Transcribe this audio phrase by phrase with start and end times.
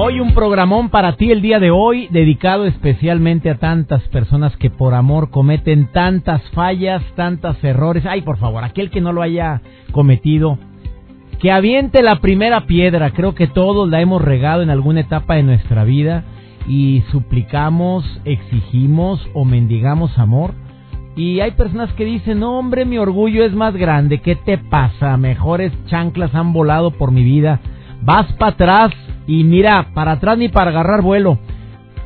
[0.00, 4.70] Hoy un programón para ti el día de hoy, dedicado especialmente a tantas personas que
[4.70, 8.06] por amor cometen tantas fallas, tantos errores.
[8.06, 10.56] Ay, por favor, aquel que no lo haya cometido,
[11.40, 13.10] que aviente la primera piedra.
[13.10, 16.22] Creo que todos la hemos regado en alguna etapa de nuestra vida
[16.68, 20.54] y suplicamos, exigimos o mendigamos amor.
[21.16, 25.16] Y hay personas que dicen, no hombre, mi orgullo es más grande, ¿qué te pasa?
[25.16, 27.58] Mejores chanclas han volado por mi vida.
[28.00, 28.92] Vas para atrás,
[29.28, 31.38] y mira, para atrás ni para agarrar vuelo.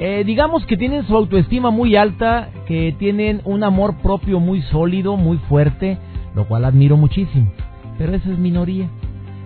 [0.00, 5.16] Eh, digamos que tienen su autoestima muy alta, que tienen un amor propio muy sólido,
[5.16, 5.98] muy fuerte,
[6.34, 7.52] lo cual admiro muchísimo.
[7.96, 8.88] Pero esa es minoría.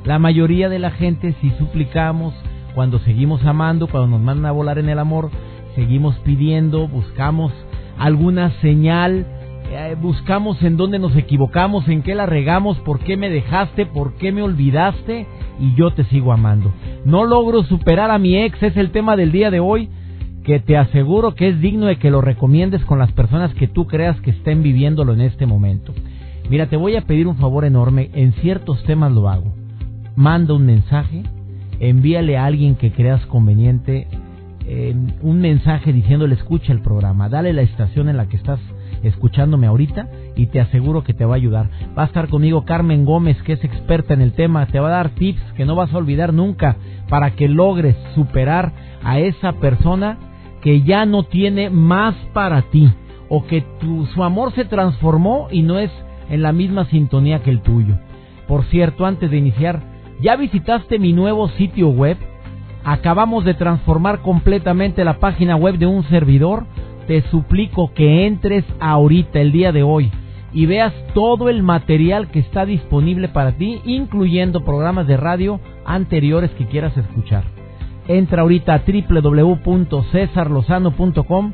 [0.05, 2.33] La mayoría de la gente, si suplicamos,
[2.75, 5.31] cuando seguimos amando, cuando nos mandan a volar en el amor,
[5.75, 7.53] seguimos pidiendo, buscamos
[7.99, 9.27] alguna señal,
[9.71, 14.15] eh, buscamos en dónde nos equivocamos, en qué la regamos, por qué me dejaste, por
[14.15, 15.27] qué me olvidaste
[15.59, 16.73] y yo te sigo amando.
[17.05, 19.89] No logro superar a mi ex, es el tema del día de hoy,
[20.45, 23.87] que te aseguro que es digno de que lo recomiendes con las personas que tú
[23.87, 25.93] creas que estén viviéndolo en este momento.
[26.49, 29.53] Mira, te voy a pedir un favor enorme, en ciertos temas lo hago.
[30.15, 31.25] Manda un mensaje,
[31.81, 34.07] envíale a alguien que creas conveniente
[34.69, 38.59] eh, un mensaje diciéndole escucha el programa, dale la estación en la que estás
[39.09, 41.71] escuchándome ahorita y te aseguro que te va a ayudar.
[41.97, 44.93] Va a estar conmigo Carmen Gómez, que es experta en el tema, te va a
[44.93, 46.77] dar tips que no vas a olvidar nunca
[47.09, 50.19] para que logres superar a esa persona
[50.61, 52.91] que ya no tiene más para ti
[53.29, 55.91] o que tu, su amor se transformó y no es
[56.29, 57.97] en la misma sintonía que el tuyo.
[58.49, 59.83] Por cierto, antes de iniciar,
[60.21, 62.17] ¿ya visitaste mi nuevo sitio web?
[62.85, 66.67] Acabamos de transformar completamente la página web de un servidor
[67.07, 70.11] te suplico que entres ahorita, el día de hoy,
[70.53, 76.51] y veas todo el material que está disponible para ti, incluyendo programas de radio anteriores
[76.53, 77.45] que quieras escuchar.
[78.09, 81.53] Entra ahorita a www.cesarlozano.com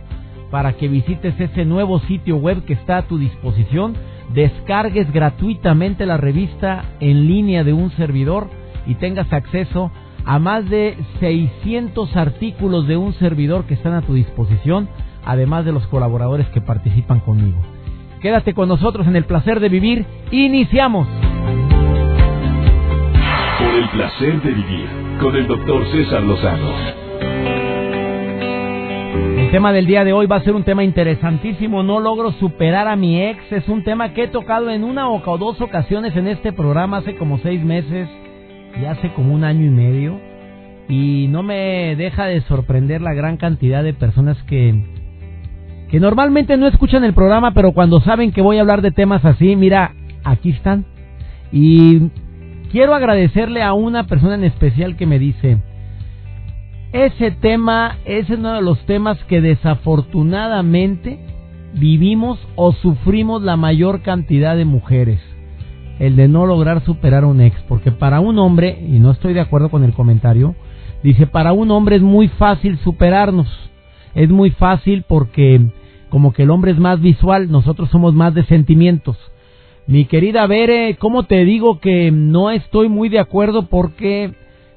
[0.50, 3.94] para que visites ese nuevo sitio web que está a tu disposición,
[4.34, 8.50] descargues gratuitamente la revista en línea de un servidor
[8.86, 9.90] y tengas acceso
[10.24, 14.88] a más de 600 artículos de un servidor que están a tu disposición
[15.24, 17.58] además de los colaboradores que participan conmigo.
[18.20, 20.06] Quédate con nosotros en el placer de vivir.
[20.30, 21.08] Iniciamos.
[23.58, 24.88] Por el placer de vivir
[25.20, 27.02] con el doctor César Lozano.
[29.38, 31.82] El tema del día de hoy va a ser un tema interesantísimo.
[31.82, 33.40] No logro superar a mi ex.
[33.52, 37.16] Es un tema que he tocado en una o dos ocasiones en este programa hace
[37.16, 38.08] como seis meses
[38.80, 40.20] y hace como un año y medio.
[40.88, 44.91] Y no me deja de sorprender la gran cantidad de personas que
[45.92, 49.22] que normalmente no escuchan el programa, pero cuando saben que voy a hablar de temas
[49.26, 49.92] así, mira,
[50.24, 50.86] aquí están.
[51.52, 52.08] Y
[52.70, 55.58] quiero agradecerle a una persona en especial que me dice,
[56.94, 61.20] ese tema es uno de los temas que desafortunadamente
[61.74, 65.20] vivimos o sufrimos la mayor cantidad de mujeres.
[65.98, 67.60] El de no lograr superar un ex.
[67.68, 70.54] Porque para un hombre, y no estoy de acuerdo con el comentario,
[71.02, 73.48] dice, para un hombre es muy fácil superarnos.
[74.14, 75.60] Es muy fácil porque
[76.12, 79.16] como que el hombre es más visual, nosotros somos más de sentimientos.
[79.86, 83.70] Mi querida Bere, ¿cómo te digo que no estoy muy de acuerdo?
[83.70, 84.30] Porque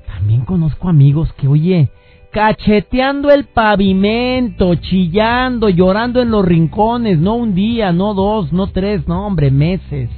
[0.07, 1.89] también conozco amigos que, oye,
[2.31, 9.05] cacheteando el pavimento, chillando, llorando en los rincones, no un día, no dos, no tres,
[9.05, 10.09] no, hombre, meses.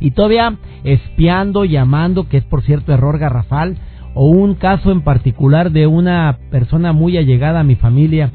[0.00, 3.78] Y todavía espiando, llamando, que es por cierto error garrafal,
[4.12, 8.32] o un caso en particular de una persona muy allegada a mi familia,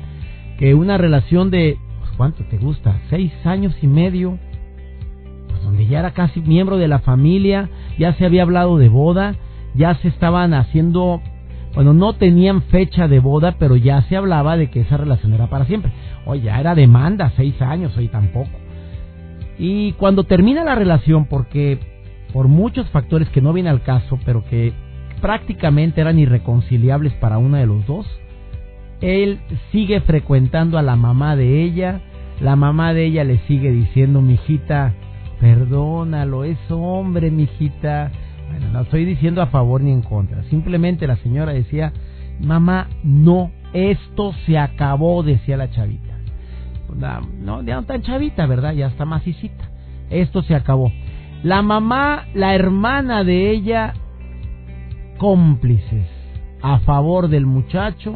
[0.58, 1.78] que una relación de
[2.18, 3.00] ¿cuánto te gusta?
[3.10, 4.38] Seis años y medio,
[5.50, 9.36] pues donde ya era casi miembro de la familia, ya se había hablado de boda,
[9.76, 11.22] ya se estaban haciendo,
[11.76, 15.48] bueno, no tenían fecha de boda, pero ya se hablaba de que esa relación era
[15.48, 15.92] para siempre.
[16.26, 18.52] Oye, ya era demanda, seis años, hoy tampoco.
[19.58, 21.80] Y cuando termina la relación, porque
[22.32, 24.74] por muchos factores que no vienen al caso, pero que
[25.22, 28.06] prácticamente eran irreconciliables para uno de los dos,
[29.04, 29.42] él
[29.74, 32.00] sigue frecuentando a la mamá de ella,
[32.40, 34.94] la mamá de ella le sigue diciendo, mijita,
[35.42, 38.12] perdónalo, es hombre, mijita.
[38.72, 40.44] no estoy diciendo a favor ni en contra.
[40.44, 41.92] Simplemente la señora decía,
[42.40, 46.14] mamá, no, esto se acabó, decía la chavita.
[47.42, 48.74] No, ya no tan chavita, ¿verdad?
[48.74, 49.70] Ya está macicita.
[50.10, 50.94] Esto se acabó.
[51.44, 53.96] La mamá, la hermana de ella,
[55.18, 56.08] cómplices
[56.62, 58.16] a favor del muchacho.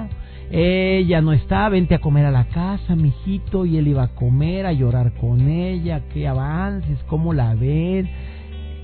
[0.49, 4.65] Ella no está, vente a comer a la casa, mijito, y él iba a comer,
[4.65, 8.09] a llorar con ella, qué avances, cómo la ven.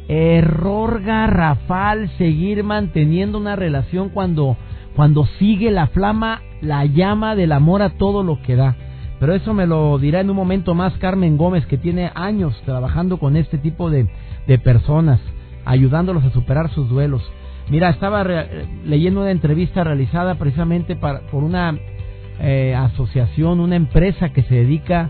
[0.09, 4.57] Error garrafal seguir manteniendo una relación cuando,
[4.95, 8.75] cuando sigue la flama, la llama del amor a todo lo que da.
[9.21, 13.19] Pero eso me lo dirá en un momento más Carmen Gómez, que tiene años trabajando
[13.19, 14.09] con este tipo de,
[14.47, 15.21] de personas,
[15.63, 17.23] ayudándolos a superar sus duelos.
[17.69, 18.23] Mira, estaba
[18.85, 21.77] leyendo una entrevista realizada precisamente por una
[22.39, 25.09] eh, asociación, una empresa que se dedica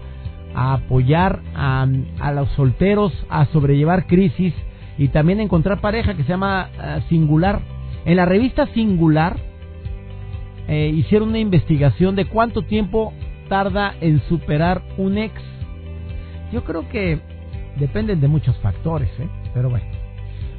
[0.54, 1.88] a apoyar a,
[2.34, 4.54] los solteros a sobrellevar crisis
[4.98, 7.62] y también a encontrar pareja que se llama eh, Singular.
[8.06, 9.38] En la revista Singular
[10.68, 13.14] eh, hicieron una investigación de cuánto tiempo
[13.50, 15.34] tarda en superar un ex.
[16.52, 17.20] Yo creo que
[17.80, 19.28] dependen de muchos factores, ¿eh?
[19.54, 20.03] pero bueno.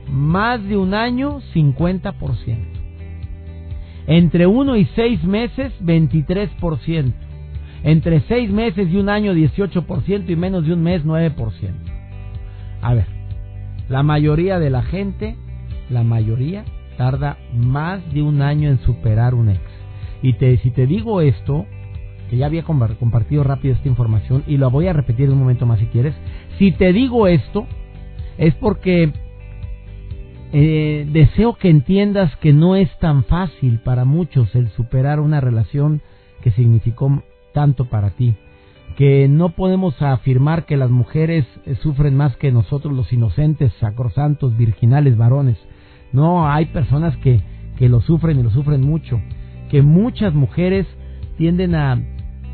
[0.09, 2.15] Más de un año, 50%.
[4.07, 7.13] Entre uno y seis meses, 23%.
[7.83, 10.31] Entre seis meses y un año, 18%.
[10.31, 11.95] Y menos de un mes, 9%.
[12.83, 13.07] A ver,
[13.89, 15.37] la mayoría de la gente,
[15.89, 16.65] la mayoría,
[16.97, 19.61] tarda más de un año en superar un ex.
[20.23, 21.67] Y te, si te digo esto,
[22.31, 25.79] que ya había compartido rápido esta información y lo voy a repetir un momento más
[25.79, 26.15] si quieres,
[26.59, 27.67] si te digo esto,
[28.39, 29.13] es porque
[30.57, 36.01] eh, deseo que entiendas que no es tan fácil para muchos el superar una relación
[36.43, 38.37] que significó tanto para ti.
[38.97, 44.57] Que no podemos afirmar que las mujeres eh, sufren más que nosotros los inocentes, sacrosantos,
[44.57, 45.59] virginales, varones.
[46.13, 47.41] No, hay personas que,
[47.77, 49.21] que lo sufren y lo sufren mucho.
[49.73, 50.87] Que muchas mujeres
[51.37, 52.01] tienden a,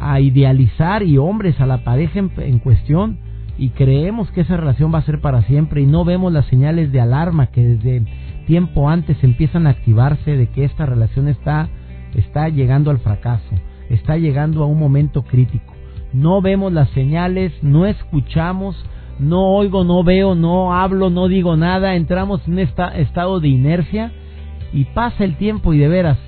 [0.01, 3.19] a idealizar y hombres a la pareja en cuestión
[3.61, 6.93] y creemos que esa relación va a ser para siempre y no vemos las señales
[6.93, 8.07] de alarma que desde
[8.47, 11.69] tiempo antes empiezan a activarse de que esta relación está,
[12.15, 13.55] está llegando al fracaso,
[13.91, 15.75] está llegando a un momento crítico.
[16.15, 18.83] No vemos las señales, no escuchamos,
[19.19, 24.11] no oigo, no veo, no hablo, no digo nada, entramos en un estado de inercia
[24.73, 26.19] y pasa el tiempo y de veras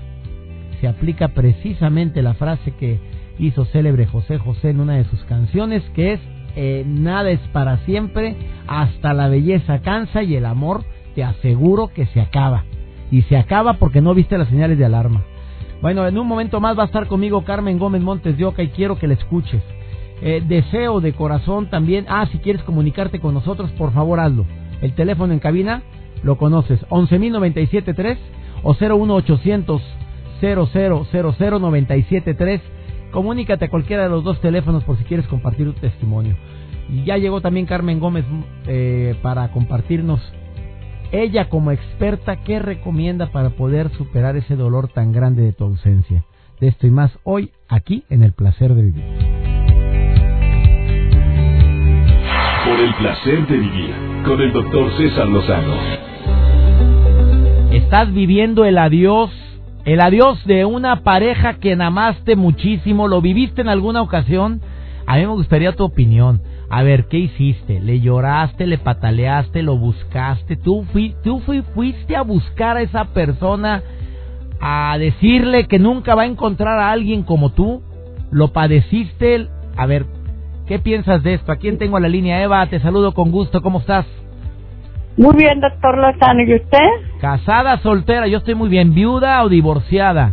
[0.83, 3.01] se aplica precisamente la frase que
[3.39, 6.21] hizo célebre José José en una de sus canciones que es
[6.57, 10.85] eh, nada es para siempre, hasta la belleza cansa y el amor
[11.15, 12.65] te aseguro que se acaba.
[13.11, 15.23] Y se acaba porque no viste las señales de alarma.
[15.83, 18.69] Bueno, en un momento más va a estar conmigo Carmen Gómez Montes de Oca y
[18.69, 19.63] quiero que la escuches.
[20.23, 22.07] Eh, deseo de corazón también.
[22.09, 24.47] Ah, si quieres comunicarte con nosotros, por favor hazlo.
[24.81, 25.83] El teléfono en cabina
[26.23, 28.17] lo conoces: 11.097.3
[28.63, 29.83] o 01800
[30.41, 32.61] 0000973
[33.13, 36.35] Comunícate a cualquiera de los dos teléfonos por si quieres compartir tu testimonio.
[36.89, 38.25] Y ya llegó también Carmen Gómez
[38.67, 40.21] eh, para compartirnos
[41.13, 46.25] ella como experta qué recomienda para poder superar ese dolor tan grande de tu ausencia.
[46.59, 49.05] De esto y más hoy aquí en El Placer de Vivir.
[52.65, 53.95] Por el placer de vivir
[54.25, 55.75] con el doctor César Lozano.
[57.73, 59.31] Estás viviendo el adiós
[59.85, 64.61] el adiós de una pareja que amaste muchísimo, ¿lo viviste en alguna ocasión?
[65.07, 66.41] A mí me gustaría tu opinión.
[66.71, 67.81] A ver, ¿qué hiciste?
[67.81, 70.57] ¿Le lloraste, le pataleaste, lo buscaste?
[70.57, 70.87] ¿Tú,
[71.23, 71.41] tú
[71.75, 73.83] fuiste a buscar a esa persona
[74.61, 77.83] a decirle que nunca va a encontrar a alguien como tú?
[78.31, 79.49] ¿Lo padeciste?
[79.77, 80.07] A ver,
[80.67, 81.51] ¿qué piensas de esto?
[81.51, 82.41] ¿A quién tengo la línea?
[82.43, 83.61] Eva, te saludo con gusto.
[83.61, 84.07] ¿Cómo estás?
[85.17, 86.43] Muy bien, doctor Lozano.
[86.43, 87.12] ¿Y usted?
[87.23, 88.27] Casada, soltera.
[88.27, 88.95] Yo estoy muy bien.
[88.95, 90.33] ¿Viuda o divorciada?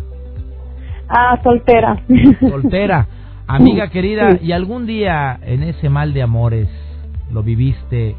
[1.08, 2.02] Ah, soltera.
[2.40, 3.06] Soltera.
[3.46, 6.68] Amiga querida, ¿y algún día en ese mal de amores
[7.32, 8.16] lo viviste?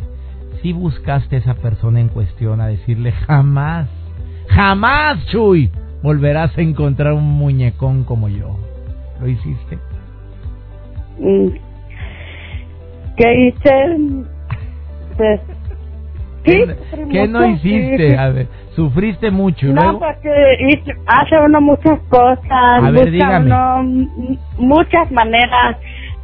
[0.62, 3.88] Si buscaste a esa persona en cuestión a decirle jamás,
[4.48, 5.72] jamás, Chuy,
[6.04, 8.56] volverás a encontrar un muñecón como yo.
[9.20, 9.78] ¿Lo hiciste?
[11.18, 11.48] Mm.
[13.16, 14.24] ¿Qué hice?
[15.16, 15.40] Pues
[16.42, 18.16] ¿Qué, no hiciste?
[18.16, 19.66] A ver, sufriste mucho.
[19.66, 24.08] No, porque hace uno muchas cosas, a ver, dígame.
[24.58, 25.76] muchas maneras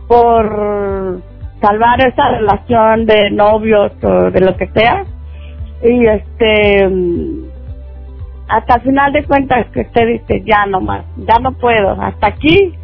[0.08, 1.20] por
[1.60, 5.04] salvar esa relación de novios o de lo que sea.
[5.82, 6.88] Y este,
[8.48, 12.28] hasta el final de cuentas que usted dice, ya no más, ya no puedo, hasta
[12.28, 12.74] aquí.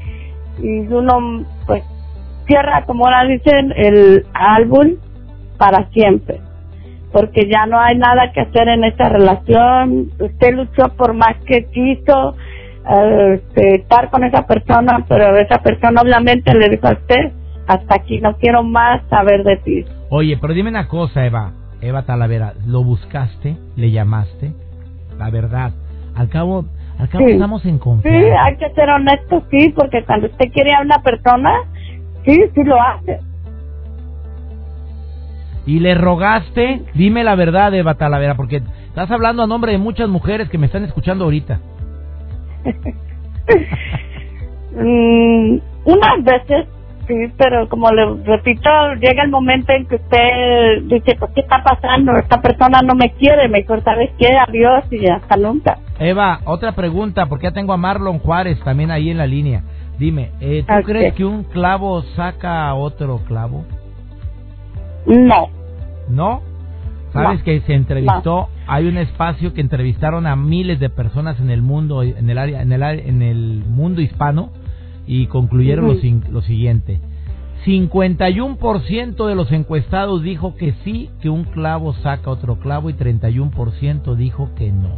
[0.63, 1.83] Y uno, pues,
[2.47, 4.97] cierra, como ahora dicen, el álbum
[5.57, 6.41] para siempre
[7.13, 10.11] porque ya no hay nada que hacer en esta relación.
[10.19, 12.35] Usted luchó por más que quiso
[12.91, 17.33] eh, este, estar con esa persona, pero esa persona obviamente le dijo a usted,
[17.67, 19.85] hasta aquí no quiero más saber de ti.
[20.11, 23.57] Oye, pero dime una cosa, Eva, Eva Talavera, ¿lo buscaste?
[23.77, 24.53] ¿Le llamaste?
[25.19, 25.73] La verdad,
[26.17, 26.65] al cabo,
[26.99, 28.21] al cabo estamos en confianza.
[28.21, 31.53] Sí, hay que ser honesto, sí, porque cuando usted quiere a una persona,
[32.25, 33.21] sí, sí lo hace
[35.67, 40.09] y le rogaste, dime la verdad, Eva Talavera, porque estás hablando a nombre de muchas
[40.09, 41.61] mujeres que me están escuchando ahorita.
[44.75, 46.67] mm, unas veces,
[47.07, 51.63] sí, pero como le repito, llega el momento en que usted dice, pues, ¿qué está
[51.63, 52.17] pasando?
[52.17, 54.29] Esta persona no me quiere, mejor, ¿sabes qué?
[54.37, 55.79] Adiós y hasta nunca.
[55.99, 59.63] Eva, otra pregunta, porque ya tengo a Marlon Juárez también ahí en la línea.
[59.99, 63.65] Dime, eh, ¿tú crees que un clavo saca a otro clavo?
[65.07, 65.49] No.
[66.09, 66.43] ¿No?
[67.13, 71.61] Sabes que se entrevistó, hay un espacio que entrevistaron a miles de personas en el
[71.61, 74.51] mundo, en el área, en el, en el mundo hispano
[75.07, 75.95] y concluyeron lo,
[76.31, 77.01] lo siguiente.
[77.67, 84.17] 51% de los encuestados dijo que sí, que un clavo saca otro clavo y 31%
[84.17, 84.97] dijo que no.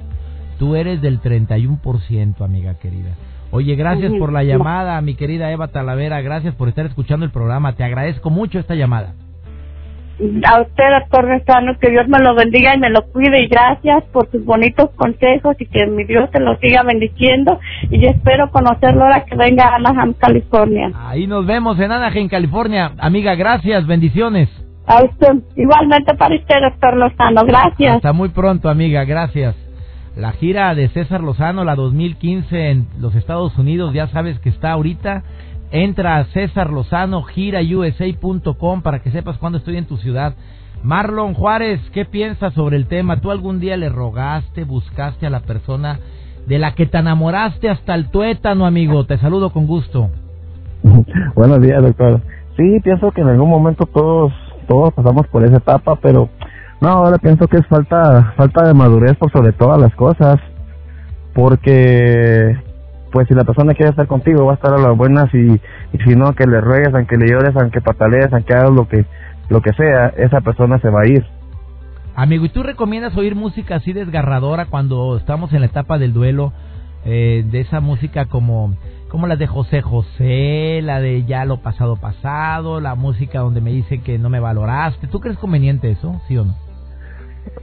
[0.58, 3.10] Tú eres del 31%, amiga querida.
[3.50, 6.20] Oye, gracias por la llamada, mi querida Eva Talavera.
[6.22, 7.74] Gracias por estar escuchando el programa.
[7.74, 9.14] Te agradezco mucho esta llamada
[10.44, 14.04] a usted, doctor Restano, que Dios me lo bendiga y me lo cuide y gracias
[14.12, 17.58] por sus bonitos consejos y que mi Dios te lo siga bendiciendo
[17.90, 20.92] y yo espero conocerlo ahora que venga a Anaheim, California.
[20.94, 22.92] Ahí nos vemos en Anaheim, California.
[22.98, 24.48] Amiga, gracias, bendiciones.
[24.86, 27.96] A usted, igualmente para usted, doctor Lozano, gracias.
[27.96, 29.56] Hasta muy pronto, amiga, gracias.
[30.16, 34.70] La gira de César Lozano, la 2015 en los Estados Unidos, ya sabes que está
[34.70, 35.24] ahorita
[35.74, 40.36] Entra a César Lozano, girausa.com para que sepas cuándo estoy en tu ciudad.
[40.84, 43.20] Marlon Juárez, ¿qué piensas sobre el tema?
[43.20, 45.98] ¿Tú algún día le rogaste, buscaste a la persona
[46.46, 49.04] de la que te enamoraste hasta el tuétano, amigo?
[49.04, 50.10] Te saludo con gusto.
[51.34, 52.20] Buenos días, doctor.
[52.56, 54.32] Sí, pienso que en algún momento todos
[54.68, 56.28] todos pasamos por esa etapa, pero
[56.80, 60.36] no, ahora pienso que es falta falta de madurez por sobre todas las cosas,
[61.34, 62.62] porque
[63.14, 65.98] pues si la persona quiere estar contigo va a estar a las buenas y, y
[66.04, 69.04] si no que le ruegues, aunque le llores, aunque patalees, aunque hagas lo que
[69.48, 71.24] lo que sea, esa persona se va a ir.
[72.16, 76.52] Amigo, ¿y tú recomiendas oír música así desgarradora cuando estamos en la etapa del duelo?
[77.04, 78.74] Eh, de esa música como,
[79.08, 83.70] como la de José José, la de ya lo pasado pasado, la música donde me
[83.70, 85.06] dice que no me valoraste.
[85.06, 86.56] ¿Tú crees conveniente eso, sí o no?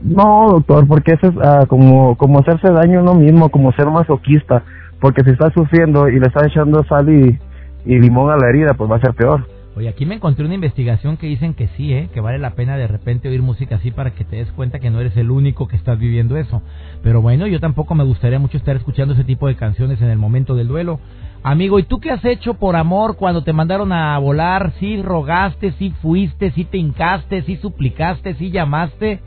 [0.00, 3.90] No, doctor, porque eso es ah, como, como hacerse daño a uno mismo, como ser
[3.90, 4.62] masoquista
[5.02, 7.38] porque si está sufriendo y le está echando sal y,
[7.84, 9.44] limón a la herida, pues va a ser peor.
[9.74, 12.08] Oye, aquí me encontré una investigación que dicen que sí, ¿eh?
[12.14, 14.90] que vale la pena de repente oír música así para que te des cuenta que
[14.90, 16.62] no eres el único que estás viviendo eso.
[17.02, 20.18] Pero bueno, yo tampoco me gustaría mucho estar escuchando ese tipo de canciones en el
[20.18, 21.00] momento del duelo.
[21.42, 24.72] Amigo, ¿y tú qué has hecho por amor cuando te mandaron a volar?
[24.78, 29.20] ¿Sí rogaste, sí fuiste, sí te hincaste, sí suplicaste, sí llamaste?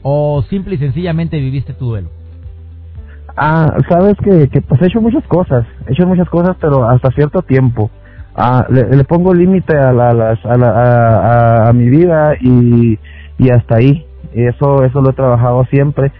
[0.00, 2.17] ¿O simple y sencillamente viviste tu duelo?
[3.40, 7.12] Ah, sabes que, que pues he hecho muchas cosas, he hecho muchas cosas, pero hasta
[7.12, 7.88] cierto tiempo.
[8.34, 12.98] Ah, le, pongo límite a, la, a, a, mi vida y,
[13.38, 14.04] y hasta ahí.
[14.32, 16.12] Eso, eso lo he trabajado siempre.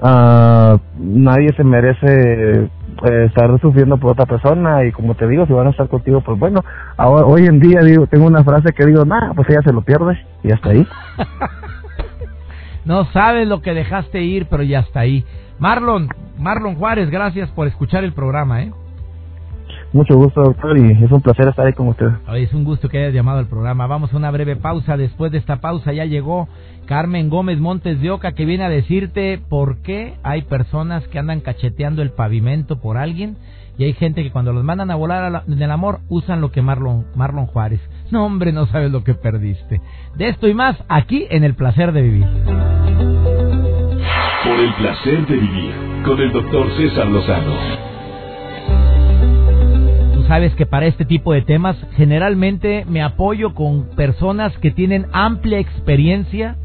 [0.00, 2.68] Ah, nadie se merece
[3.02, 6.20] eh, estar sufriendo por otra persona y como te digo, si van a estar contigo,
[6.20, 6.64] pues bueno,
[6.96, 9.82] ahora, hoy en día digo, tengo una frase que digo, nada, pues ella se lo
[9.82, 10.86] pierde y hasta ahí.
[12.84, 15.24] no sabes lo que dejaste ir, pero ya está ahí.
[15.58, 18.72] Marlon, Marlon Juárez, gracias por escuchar el programa, ¿eh?
[19.92, 22.08] Mucho gusto, doctor, y es un placer estar ahí con usted.
[22.34, 23.86] es un gusto que hayas llamado al programa.
[23.86, 24.96] Vamos a una breve pausa.
[24.96, 26.48] Después de esta pausa ya llegó
[26.86, 31.40] Carmen Gómez Montes de Oca, que viene a decirte por qué hay personas que andan
[31.40, 33.36] cacheteando el pavimento por alguien
[33.78, 36.60] y hay gente que cuando los mandan a volar en el amor usan lo que
[36.60, 37.80] Marlon, Marlon Juárez.
[38.10, 39.80] No, hombre, no sabes lo que perdiste.
[40.16, 42.26] De esto y más aquí en El Placer de Vivir.
[44.44, 47.54] Por el placer de vivir con doctor César Lozano.
[50.14, 55.06] Tú sabes que para este tipo de temas generalmente me apoyo con personas que tienen
[55.12, 56.56] amplia experiencia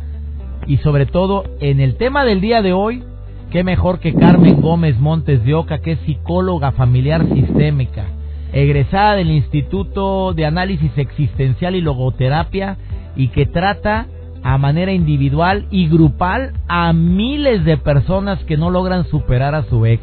[0.68, 3.04] y sobre todo en el tema del día de hoy,
[3.50, 8.08] qué mejor que Carmen Gómez Montes de Oca, que es psicóloga familiar sistémica,
[8.52, 12.78] egresada del Instituto de Análisis Existencial y Logoterapia
[13.16, 14.08] y que trata
[14.50, 19.86] a manera individual y grupal a miles de personas que no logran superar a su
[19.86, 20.02] ex.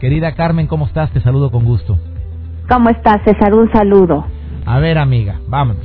[0.00, 1.10] Querida Carmen, ¿cómo estás?
[1.10, 1.98] Te saludo con gusto.
[2.66, 3.52] ¿Cómo estás, César?
[3.52, 4.24] Un saludo.
[4.64, 5.84] A ver, amiga, vámonos.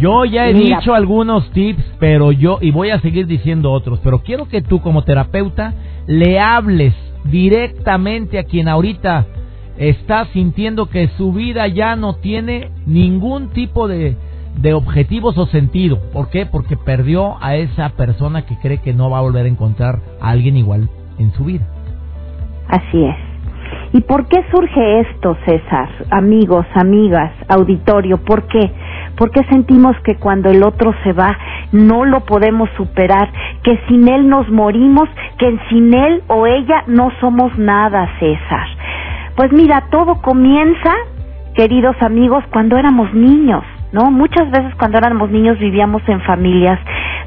[0.00, 4.24] Yo ya he dicho algunos tips, pero yo, y voy a seguir diciendo otros, pero
[4.24, 5.72] quiero que tú como terapeuta
[6.08, 9.24] le hables directamente a quien ahorita
[9.78, 14.16] está sintiendo que su vida ya no tiene ningún tipo de,
[14.56, 15.98] de objetivos o sentido.
[16.12, 16.46] ¿Por qué?
[16.46, 20.30] Porque perdió a esa persona que cree que no va a volver a encontrar a
[20.30, 21.66] alguien igual en su vida.
[22.68, 23.16] Así es.
[23.92, 25.88] ¿Y por qué surge esto, César?
[26.10, 28.70] Amigos, amigas, auditorio, ¿por qué?
[29.16, 31.36] Porque sentimos que cuando el otro se va
[31.72, 33.30] no lo podemos superar,
[33.62, 35.08] que sin él nos morimos,
[35.38, 38.66] que sin él o ella no somos nada, César.
[39.36, 40.92] Pues mira, todo comienza,
[41.54, 43.64] queridos amigos, cuando éramos niños.
[43.92, 44.10] ¿No?
[44.10, 46.78] Muchas veces cuando éramos niños vivíamos en familias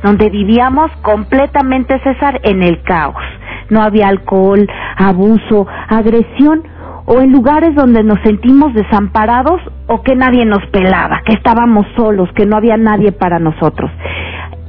[0.04, 3.22] donde vivíamos completamente, César, en el caos.
[3.70, 6.64] No había alcohol, abuso, agresión
[7.06, 12.30] o en lugares donde nos sentimos desamparados o que nadie nos pelaba, que estábamos solos,
[12.36, 13.92] que no había nadie para nosotros.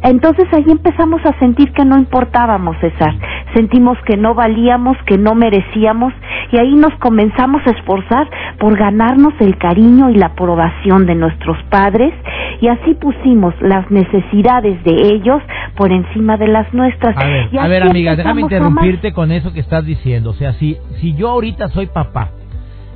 [0.03, 3.15] Entonces ahí empezamos a sentir que no importábamos, César.
[3.55, 6.13] Sentimos que no valíamos, que no merecíamos
[6.53, 8.29] y ahí nos comenzamos a esforzar
[8.59, 12.15] por ganarnos el cariño y la aprobación de nuestros padres
[12.61, 15.43] y así pusimos las necesidades de ellos
[15.77, 17.17] por encima de las nuestras.
[17.17, 20.31] A ver, a ver amiga, déjame interrumpirte con eso que estás diciendo.
[20.31, 22.31] O sea, si, si yo ahorita soy papá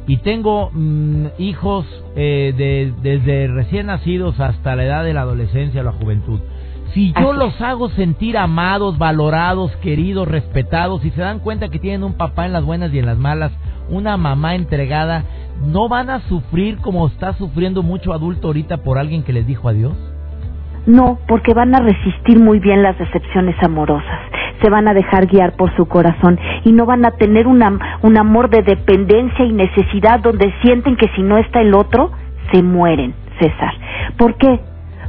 [0.07, 5.81] y tengo mm, hijos eh, de, desde recién nacidos hasta la edad de la adolescencia
[5.81, 6.41] o la juventud,
[6.95, 12.05] si yo los hago sentir amados, valorados, queridos, respetados, y se dan cuenta que tienen
[12.05, 13.51] un papá en las buenas y en las malas,
[13.91, 15.25] una mamá entregada,
[15.67, 19.69] ¿no van a sufrir como está sufriendo mucho adulto ahorita por alguien que les dijo
[19.69, 19.95] adiós?
[20.87, 24.21] No, porque van a resistir muy bien las decepciones amorosas.
[24.63, 28.17] Se van a dejar guiar por su corazón y no van a tener una, un
[28.17, 32.13] amor de dependencia y necesidad donde sienten que si no está el otro,
[32.53, 33.75] se mueren, César.
[34.17, 34.61] ¿Por qué?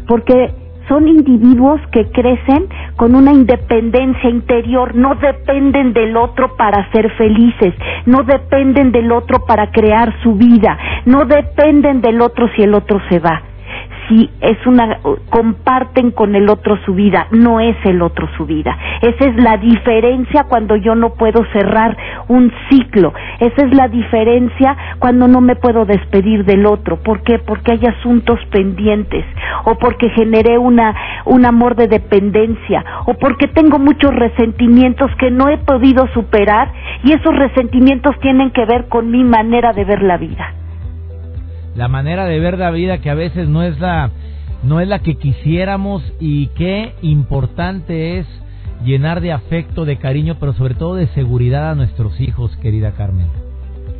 [0.07, 7.11] Porque son individuos que crecen con una independencia interior, no dependen del otro para ser
[7.11, 7.73] felices,
[8.05, 12.99] no dependen del otro para crear su vida, no dependen del otro si el otro
[13.09, 13.54] se va
[14.07, 18.77] si es una comparten con el otro su vida, no es el otro su vida.
[19.01, 23.13] Esa es la diferencia cuando yo no puedo cerrar un ciclo.
[23.39, 26.97] Esa es la diferencia cuando no me puedo despedir del otro.
[26.97, 27.39] ¿Por qué?
[27.39, 29.25] Porque hay asuntos pendientes
[29.65, 35.49] o porque generé una un amor de dependencia o porque tengo muchos resentimientos que no
[35.49, 36.71] he podido superar
[37.03, 40.64] y esos resentimientos tienen que ver con mi manera de ver la vida
[41.75, 44.09] la manera de ver la vida que a veces no es la
[44.63, 48.27] no es la que quisiéramos y qué importante es
[48.83, 53.27] llenar de afecto, de cariño, pero sobre todo de seguridad a nuestros hijos, querida Carmen.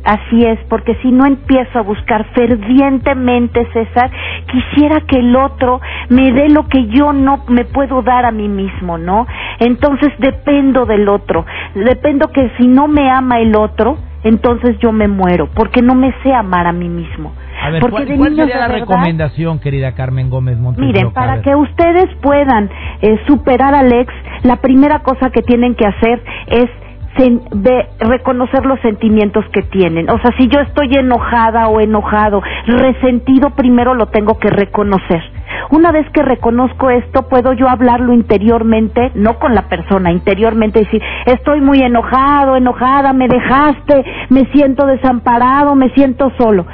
[0.04, 4.10] Así es, porque si no empiezo a buscar fervientemente, César,
[4.50, 8.48] quisiera que el otro me dé lo que yo no me puedo dar a mí
[8.48, 9.26] mismo, ¿no?
[9.58, 15.08] Entonces dependo del otro, dependo que si no me ama el otro, entonces yo me
[15.08, 17.32] muero, porque no me sé amar a mí mismo.
[17.62, 20.84] A ver, ¿cuál, sería la recomendación, querida Carmen Gómez Montes?
[20.84, 25.86] Miren, para que ustedes puedan eh, superar al ex, la primera cosa que tienen que
[25.86, 26.68] hacer es
[27.16, 30.10] de reconocer los sentimientos que tienen.
[30.10, 35.22] O sea, si yo estoy enojada o enojado, resentido, primero lo tengo que reconocer.
[35.70, 41.02] Una vez que reconozco esto, puedo yo hablarlo interiormente, no con la persona, interiormente decir,
[41.24, 46.66] estoy muy enojado, enojada, me dejaste, me siento desamparado, me siento solo.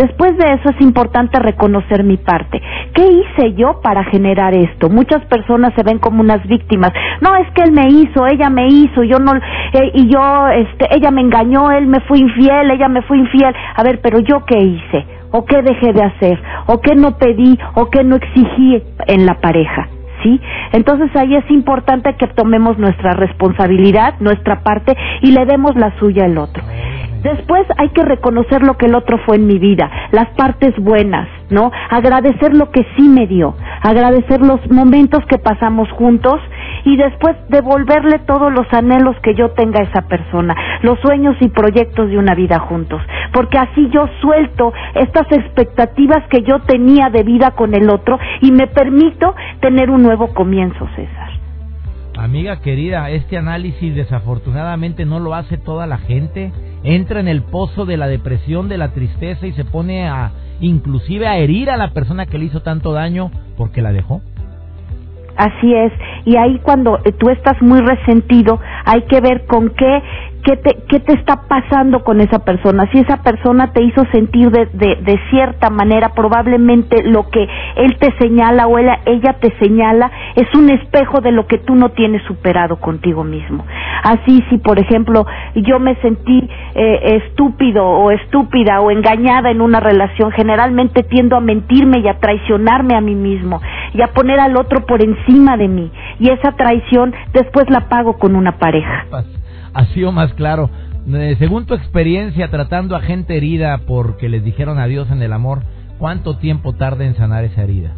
[0.00, 2.58] Después de eso es importante reconocer mi parte.
[2.94, 4.88] ¿Qué hice yo para generar esto?
[4.88, 6.90] Muchas personas se ven como unas víctimas.
[7.20, 10.86] No, es que él me hizo, ella me hizo, yo no, eh, y yo, este,
[10.96, 13.54] ella me engañó, él me fue infiel, ella me fue infiel.
[13.76, 17.58] A ver, pero yo qué hice, o qué dejé de hacer, o qué no pedí,
[17.74, 19.86] o qué no exigí en la pareja.
[20.22, 20.40] ¿Sí?
[20.72, 26.24] Entonces ahí es importante que tomemos nuestra responsabilidad, nuestra parte y le demos la suya
[26.24, 26.62] al otro.
[27.22, 31.28] Después hay que reconocer lo que el otro fue en mi vida, las partes buenas,
[31.50, 31.70] ¿no?
[31.90, 36.40] Agradecer lo que sí me dio, agradecer los momentos que pasamos juntos
[36.84, 41.48] y después devolverle todos los anhelos que yo tenga a esa persona, los sueños y
[41.48, 43.02] proyectos de una vida juntos,
[43.32, 48.50] porque así yo suelto estas expectativas que yo tenía de vida con el otro y
[48.50, 51.30] me permito tener un nuevo comienzo, César.
[52.16, 56.52] Amiga querida, este análisis desafortunadamente no lo hace toda la gente.
[56.82, 61.26] Entra en el pozo de la depresión, de la tristeza y se pone a inclusive
[61.26, 64.20] a herir a la persona que le hizo tanto daño porque la dejó.
[65.36, 65.92] Así es,
[66.26, 70.02] y ahí cuando tú estás muy resentido, hay que ver con qué
[70.42, 72.88] qué te, qué te está pasando con esa persona.
[72.92, 77.96] Si esa persona te hizo sentir de, de, de cierta manera, probablemente lo que él
[77.98, 82.22] te señala o ella, te señala es un espejo de lo que tú no tienes
[82.24, 83.64] superado contigo mismo.
[84.02, 89.80] Así, si por ejemplo yo me sentí eh, estúpido o estúpida o engañada en una
[89.80, 93.60] relación, generalmente tiendo a mentirme y a traicionarme a mí mismo
[93.92, 95.90] y a poner al otro por encima de mí.
[96.18, 99.06] Y esa traición después la pago con una pareja
[99.74, 100.70] ha sido más claro.
[101.08, 105.60] Eh, según tu experiencia tratando a gente herida porque les dijeron adiós en el amor,
[105.98, 107.92] ¿cuánto tiempo tarda en sanar esa herida?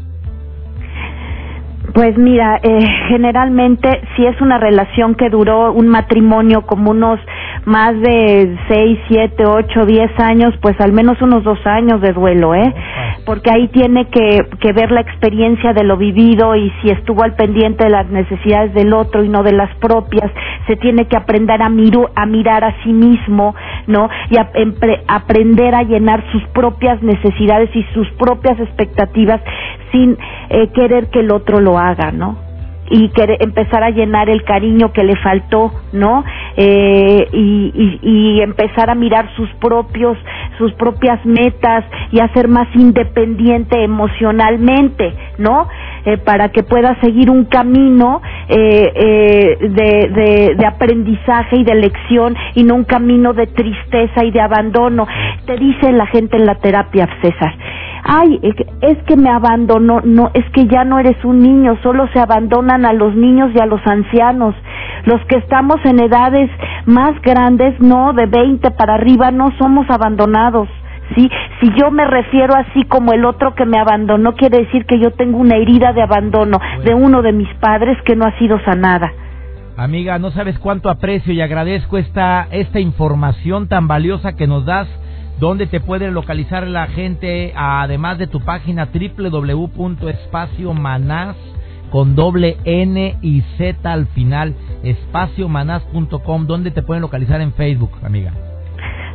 [1.94, 7.18] Pues mira, eh, generalmente si es una relación que duró un matrimonio como unos
[7.64, 12.54] más de seis, siete, ocho, diez años, pues al menos unos dos años de duelo,
[12.54, 12.74] ¿eh?
[13.24, 17.34] Porque ahí tiene que, que ver la experiencia de lo vivido y si estuvo al
[17.34, 20.30] pendiente de las necesidades del otro y no de las propias,
[20.66, 23.54] se tiene que aprender a, miru, a mirar a sí mismo,
[23.86, 24.08] ¿no?
[24.30, 24.50] Y a,
[25.08, 29.40] aprender a llenar sus propias necesidades y sus propias expectativas
[29.92, 30.16] sin
[30.50, 32.51] eh, querer que el otro lo haga, ¿no?
[32.90, 36.24] Y querer, empezar a llenar el cariño que le faltó, ¿no?
[36.56, 40.18] Eh, y, y, empezar a mirar sus propios,
[40.58, 45.68] sus propias metas y a ser más independiente emocionalmente, ¿no?
[46.04, 51.76] Eh, para que pueda seguir un camino eh, eh, de, de, de, aprendizaje y de
[51.76, 55.06] lección y no un camino de tristeza y de abandono.
[55.46, 57.54] Te dice la gente en la terapia, César
[58.04, 58.40] ay,
[58.80, 62.84] es que me abandonó, no, es que ya no eres un niño, solo se abandonan
[62.84, 64.54] a los niños y a los ancianos.
[65.04, 66.50] Los que estamos en edades
[66.86, 70.68] más grandes, no, de 20 para arriba, no somos abandonados.
[71.14, 71.30] ¿sí?
[71.60, 75.12] Si yo me refiero así como el otro que me abandonó, quiere decir que yo
[75.12, 79.12] tengo una herida de abandono de uno de mis padres que no ha sido sanada.
[79.76, 84.86] Amiga, no sabes cuánto aprecio y agradezco esta, esta información tan valiosa que nos das
[85.42, 91.34] ¿Dónde te puede localizar la gente, además de tu página www.espaciomanás
[91.90, 98.30] con doble N y Z al final, espaciomanás.com, ¿dónde te pueden localizar en Facebook, amiga?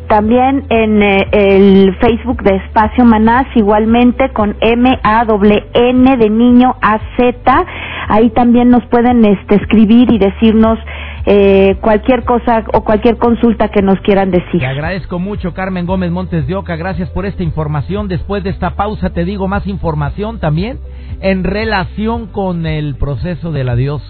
[0.10, 5.26] También en eh, el Facebook de Espacio Manás, igualmente con M A
[5.74, 7.66] N de niño A Z.
[8.10, 10.78] Ahí también nos pueden este, escribir y decirnos
[11.30, 14.62] eh, cualquier cosa o cualquier consulta que nos quieran decir.
[14.62, 16.78] Te agradezco mucho, Carmen Gómez Montes de Oca.
[16.78, 18.08] Gracias por esta información.
[18.08, 20.80] Después de esta pausa te digo más información también
[21.20, 24.02] en relación con el proceso del adiós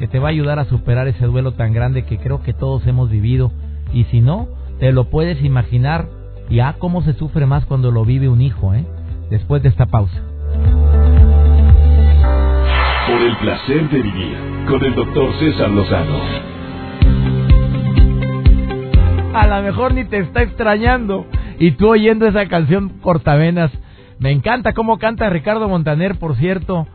[0.00, 2.84] que te va a ayudar a superar ese duelo tan grande que creo que todos
[2.88, 3.52] hemos vivido.
[3.92, 4.48] Y si no,
[4.80, 6.06] te lo puedes imaginar
[6.50, 8.84] ya cómo se sufre más cuando lo vive un hijo, ¿eh?
[9.30, 10.20] Después de esta pausa.
[13.06, 16.53] Por el placer de vivir con el doctor César Lozano
[19.34, 21.26] a lo mejor ni te está extrañando.
[21.58, 23.70] Y tú oyendo esa canción cortavenas.
[24.18, 26.86] Me encanta cómo canta Ricardo Montaner, por cierto.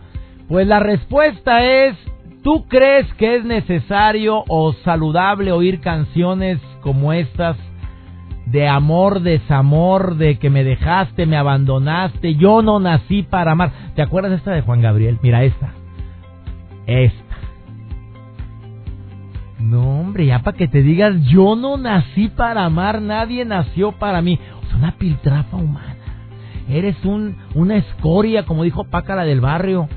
[0.48, 1.96] Pues la respuesta es,
[2.44, 7.58] ¿tú crees que es necesario o saludable oír canciones como estas?
[8.46, 13.72] De amor, desamor, de que me dejaste, me abandonaste, yo no nací para amar.
[13.96, 15.20] ¿Te acuerdas esta de Juan Gabriel?
[15.22, 15.74] Mira esta.
[16.88, 17.29] Esta.
[19.60, 24.22] No, hombre, ya para que te digas, yo no nací para amar, nadie nació para
[24.22, 24.40] mí.
[24.68, 25.96] Es una piltrafa humana.
[26.70, 29.90] Eres un, una escoria, como dijo Pácara del barrio.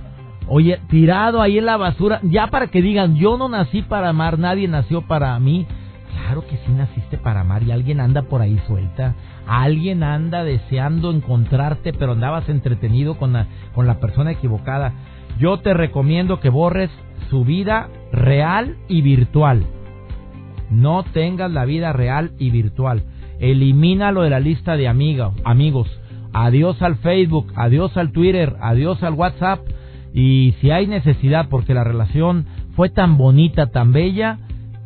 [0.48, 4.38] Oye, tirado ahí en la basura, ya para que digan, yo no nací para amar,
[4.38, 5.66] nadie nació para mí.
[6.10, 9.14] Claro que sí naciste para amar y alguien anda por ahí suelta.
[9.46, 14.92] Alguien anda deseando encontrarte, pero andabas entretenido con la, con la persona equivocada.
[15.38, 16.90] Yo te recomiendo que borres
[17.32, 19.64] su vida real y virtual.
[20.70, 23.04] No tengas la vida real y virtual.
[23.40, 25.88] Elimínalo de la lista de amigos, amigos.
[26.34, 29.60] Adiós al Facebook, adiós al Twitter, adiós al WhatsApp.
[30.12, 32.44] Y si hay necesidad, porque la relación
[32.76, 34.38] fue tan bonita, tan bella,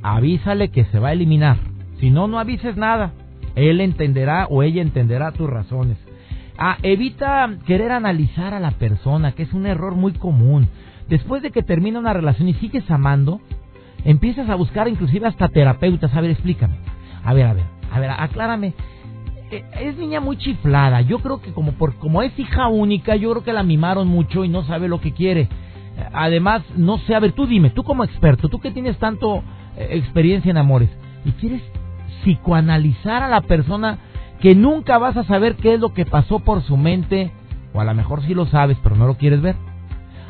[0.03, 1.57] avísale que se va a eliminar.
[1.99, 3.11] Si no, no avises nada.
[3.57, 5.99] Él entenderá o ella entenderá tus razones.
[6.59, 10.69] Ah, evita querer analizar a la persona, que es un error muy común
[11.09, 13.41] después de que termina una relación y sigues amando,
[14.05, 16.15] empiezas a buscar inclusive hasta terapeutas.
[16.15, 16.77] A ver, explícame.
[17.25, 18.75] A ver, a ver, a ver, aclárame.
[19.51, 21.01] Eh, es niña muy chiflada.
[21.03, 24.45] Yo creo que como por como es hija única, yo creo que la mimaron mucho
[24.45, 25.49] y no sabe lo que quiere.
[26.13, 29.43] Además, no sé, a ver, tú dime, tú como experto, tú que tienes tanto
[29.77, 30.91] eh, experiencia en amores
[31.25, 31.63] y quieres
[32.23, 33.99] psicoanalizar a la persona
[34.41, 37.31] que nunca vas a saber qué es lo que pasó por su mente,
[37.73, 39.57] o a lo mejor sí lo sabes, pero no lo quieres ver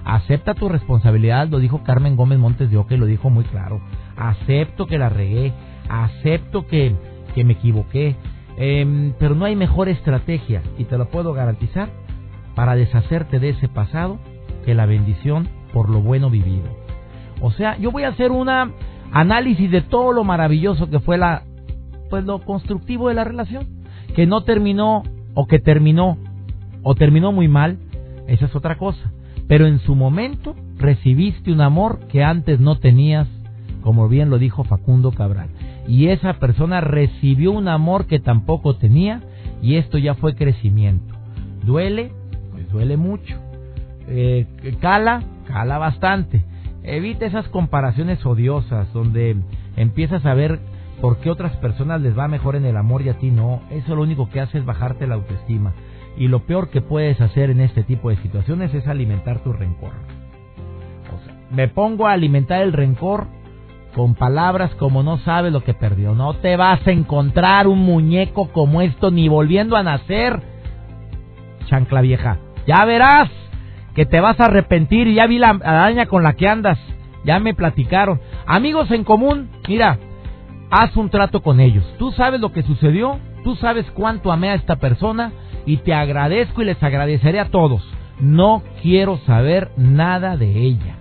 [0.07, 3.81] acepta tu responsabilidad, lo dijo Carmen Gómez Montes de y lo dijo muy claro.
[4.17, 5.53] Acepto que la regué,
[5.89, 6.95] acepto que,
[7.35, 8.15] que me equivoqué,
[8.57, 11.91] em, pero no hay mejor estrategia, y te lo puedo garantizar,
[12.55, 14.19] para deshacerte de ese pasado
[14.65, 16.69] que la bendición por lo bueno vivido.
[17.43, 18.71] O sea, yo voy a hacer una
[19.13, 21.43] análisis de todo lo maravilloso que fue la
[22.09, 23.67] pues lo constructivo de la relación,
[24.15, 25.03] que no terminó
[25.35, 26.17] o que terminó
[26.83, 27.79] o terminó muy mal,
[28.29, 29.13] esa es otra cosa.
[29.49, 33.29] Pero en su momento recibiste un amor que antes no tenías,
[33.83, 35.49] como bien lo dijo Facundo Cabral.
[35.87, 39.23] Y esa persona recibió un amor que tampoco tenía
[39.63, 41.15] y esto ya fue crecimiento.
[41.65, 42.13] ¿Duele?
[42.53, 43.37] Pues duele mucho.
[44.09, 44.47] Eh,
[44.81, 45.23] ¿Cala?
[45.47, 46.45] Cala bastante.
[46.83, 49.37] Evita esas comparaciones odiosas donde
[49.77, 50.61] empiezas a ver
[51.01, 53.63] por qué otras personas les va mejor en el amor y a ti no.
[53.71, 55.73] Eso lo único que hace es bajarte la autoestima.
[56.17, 59.93] Y lo peor que puedes hacer en este tipo de situaciones es alimentar tu rencor.
[61.51, 63.27] Me pongo a alimentar el rencor
[63.95, 66.15] con palabras como no sabes lo que perdió.
[66.15, 70.43] No te vas a encontrar un muñeco como esto ni volviendo a nacer.
[71.67, 72.39] Chancla vieja.
[72.67, 73.31] Ya verás
[73.95, 75.13] que te vas a arrepentir.
[75.13, 76.79] Ya vi la araña con la que andas.
[77.25, 78.21] Ya me platicaron.
[78.47, 79.99] Amigos en común, mira,
[80.71, 81.85] haz un trato con ellos.
[81.99, 85.33] Tú sabes lo que sucedió, tú sabes cuánto amé a esta persona
[85.65, 87.83] y te agradezco y les agradeceré a todos.
[88.21, 90.97] No quiero saber nada de ella.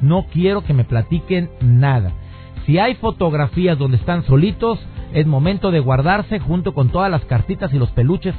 [0.00, 2.12] No quiero que me platiquen nada.
[2.66, 4.78] Si hay fotografías donde están solitos,
[5.12, 8.34] es momento de guardarse junto con todas las cartitas y los peluches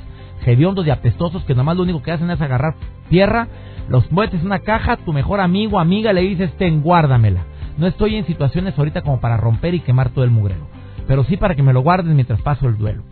[0.46, 2.76] hediondos y apestosos que nomás lo único que hacen es agarrar
[3.10, 3.48] tierra,
[3.88, 7.44] los metes en una caja, tu mejor amigo, amiga le dices, ten, guárdamela.
[7.80, 10.68] No estoy en situaciones ahorita como para romper y quemar todo el mugrero,
[11.08, 13.04] pero sí para que me lo guarden mientras paso el duelo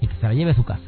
[0.00, 0.82] y que se la lleve a su casa.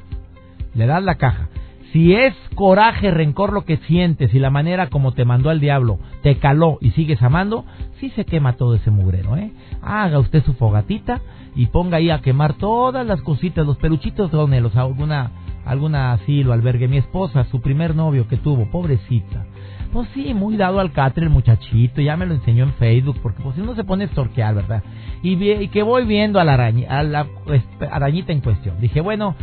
[0.75, 1.51] Le das la caja.
[1.93, 5.99] Si es coraje, rencor lo que sientes y la manera como te mandó al diablo
[6.23, 7.67] te caló y sigues amando,
[8.01, 9.53] sí se quema todo ese mugrero, ¿eh?
[9.83, 11.21] Haga usted su fogatita
[11.55, 15.33] y ponga ahí a quemar todas las cositas, los peluchitos donde los alguna
[15.67, 16.89] alguna asilo, albergue.
[16.89, 19.45] Mi esposa, su primer novio que tuvo, pobrecita.
[19.93, 23.43] Pues sí, muy dado al catre el muchachito, ya me lo enseñó en Facebook, porque
[23.43, 24.83] pues uno se pone a estorquear, ¿verdad?
[25.23, 28.81] Y, que voy viendo a la, araña, a la este, arañita en cuestión.
[28.81, 29.37] Dije, bueno,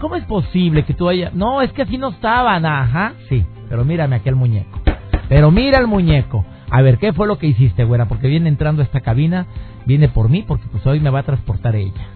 [0.00, 1.30] ¿cómo es posible que tú haya...
[1.34, 4.80] No, es que así no estaban, ajá, sí, pero mírame aquel muñeco.
[5.28, 6.46] Pero mira el muñeco.
[6.70, 8.08] A ver, ¿qué fue lo que hiciste, güera?
[8.08, 9.46] Porque viene entrando a esta cabina,
[9.84, 12.06] viene por mí, porque pues hoy me va a transportar ella.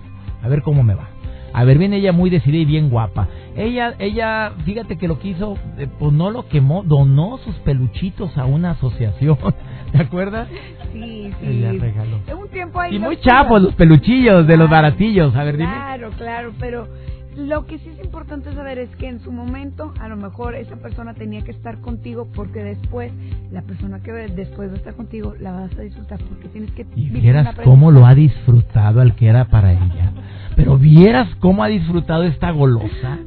[0.42, 1.13] A ver cómo me va.
[1.55, 3.29] A ver, viene ella muy decidida y bien guapa.
[3.57, 8.37] Ella, ella, fíjate que lo que hizo, eh, pues no lo quemó, donó sus peluchitos
[8.37, 9.38] a una asociación.
[9.93, 10.49] ¿Te acuerdas?
[10.93, 11.47] Sí, sí.
[11.47, 12.19] Ella regaló.
[12.37, 15.35] Un tiempo ahí Y muy chapos los peluchillos de los baratillos.
[15.37, 15.71] A ver, dime.
[15.71, 16.88] Claro, claro, pero
[17.37, 20.77] lo que sí es importante saber es que en su momento a lo mejor esa
[20.77, 23.12] persona tenía que estar contigo porque después
[23.51, 26.83] la persona que después va a estar contigo la vas a disfrutar porque tienes que
[26.95, 30.12] Y vivir vieras una cómo lo ha disfrutado al que era para ella.
[30.57, 33.19] Pero vieras cómo ha disfrutado esta golosa.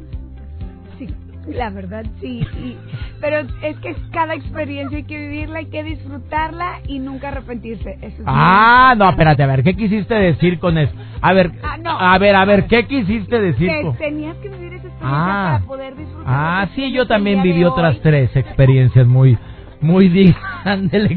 [0.98, 1.08] Sí,
[1.48, 2.40] la verdad sí.
[2.64, 2.78] y-
[3.20, 7.98] pero es que cada experiencia hay que vivirla, hay que disfrutarla y nunca arrepentirse.
[8.02, 10.94] Eso es Ah, no, espérate, a ver, ¿qué quisiste decir con eso?
[11.22, 11.92] A ver, Ah, no.
[12.00, 13.98] a ver, a ver, ¿qué quisiste decir Que con...
[13.98, 15.54] tenías que vivir esa experiencia Ah.
[15.56, 16.24] para poder disfrutar.
[16.28, 19.38] Ah, sí, yo también viví otras tres experiencias muy,
[19.82, 21.10] muy dignas de la-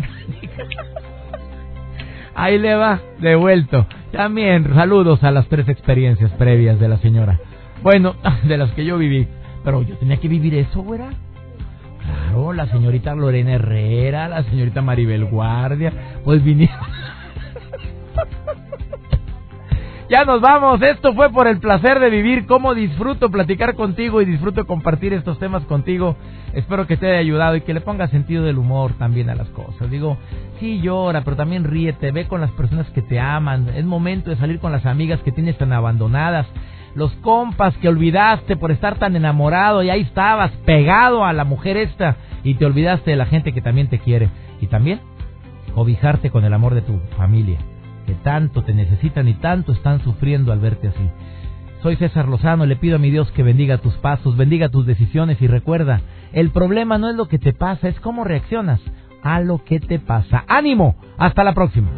[2.34, 3.86] Ahí le va, devuelto.
[4.12, 7.38] También saludos a las tres experiencias previas de la señora.
[7.82, 8.14] Bueno,
[8.44, 9.28] de las que yo viví.
[9.64, 11.10] Pero yo tenía que vivir eso, güera.
[12.02, 15.92] Claro, la señorita Lorena Herrera, la señorita Maribel Guardia,
[16.24, 16.78] pues vinieron.
[20.10, 20.82] Ya nos vamos.
[20.82, 22.44] Esto fue por el placer de vivir.
[22.46, 26.16] Cómo disfruto platicar contigo y disfruto compartir estos temas contigo.
[26.52, 29.48] Espero que te haya ayudado y que le ponga sentido del humor también a las
[29.50, 29.88] cosas.
[29.88, 30.16] Digo,
[30.58, 32.10] sí llora, pero también ríete.
[32.10, 33.68] Ve con las personas que te aman.
[33.68, 36.48] Es momento de salir con las amigas que tienes tan abandonadas.
[36.96, 41.76] Los compas que olvidaste por estar tan enamorado y ahí estabas pegado a la mujer
[41.76, 44.28] esta y te olvidaste de la gente que también te quiere.
[44.60, 44.98] Y también
[45.72, 47.58] cobijarte con el amor de tu familia
[48.06, 51.10] que tanto te necesitan y tanto están sufriendo al verte así.
[51.82, 55.40] Soy César Lozano, le pido a mi Dios que bendiga tus pasos, bendiga tus decisiones
[55.40, 58.80] y recuerda, el problema no es lo que te pasa, es cómo reaccionas
[59.22, 60.44] a lo que te pasa.
[60.46, 60.96] ¡Ánimo!
[61.18, 61.88] Hasta la próxima.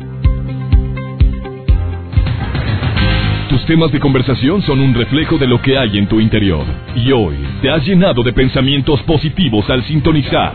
[3.48, 6.64] Tus temas de conversación son un reflejo de lo que hay en tu interior.
[6.96, 10.54] Y hoy te has llenado de pensamientos positivos al sintonizar.